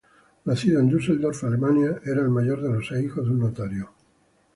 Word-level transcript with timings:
Nacido 0.45 0.79
en 0.79 0.89
Düsseldorf, 0.89 1.43
Alemania, 1.43 2.01
era 2.03 2.23
el 2.23 2.29
mayor 2.29 2.59
de 2.63 2.69
los 2.73 2.87
seis 2.87 3.05
hijos 3.05 3.23
de 3.27 3.31
un 3.33 3.39
notario. 3.41 3.91